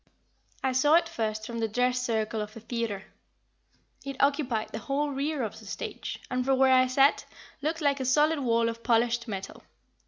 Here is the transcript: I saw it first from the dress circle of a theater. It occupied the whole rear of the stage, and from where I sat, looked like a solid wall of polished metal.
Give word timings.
I 0.63 0.71
saw 0.71 0.95
it 0.95 1.07
first 1.07 1.45
from 1.45 1.59
the 1.59 1.67
dress 1.67 2.01
circle 2.01 2.41
of 2.41 2.57
a 2.57 2.59
theater. 2.59 3.03
It 4.03 4.15
occupied 4.19 4.69
the 4.71 4.79
whole 4.79 5.11
rear 5.11 5.43
of 5.43 5.59
the 5.59 5.67
stage, 5.67 6.17
and 6.31 6.43
from 6.43 6.57
where 6.57 6.73
I 6.73 6.87
sat, 6.87 7.23
looked 7.61 7.81
like 7.81 7.99
a 7.99 8.05
solid 8.05 8.39
wall 8.39 8.67
of 8.67 8.81
polished 8.81 9.27
metal. 9.27 9.61